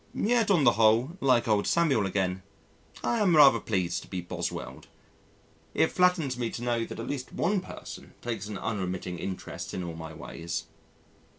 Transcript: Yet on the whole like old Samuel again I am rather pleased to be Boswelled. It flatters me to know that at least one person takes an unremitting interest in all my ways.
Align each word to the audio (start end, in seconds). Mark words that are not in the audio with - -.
Yet 0.15 0.49
on 0.49 0.63
the 0.63 0.71
whole 0.71 1.15
like 1.21 1.47
old 1.47 1.67
Samuel 1.67 2.07
again 2.07 2.41
I 3.03 3.19
am 3.19 3.35
rather 3.35 3.59
pleased 3.59 4.01
to 4.01 4.07
be 4.07 4.19
Boswelled. 4.19 4.87
It 5.75 5.91
flatters 5.91 6.39
me 6.39 6.49
to 6.49 6.63
know 6.63 6.85
that 6.85 6.99
at 6.99 7.05
least 7.07 7.31
one 7.31 7.61
person 7.61 8.15
takes 8.19 8.47
an 8.47 8.57
unremitting 8.57 9.19
interest 9.19 9.75
in 9.75 9.83
all 9.83 9.93
my 9.93 10.11
ways. 10.11 10.63